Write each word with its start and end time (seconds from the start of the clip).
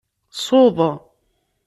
Suḍ. 0.45 0.77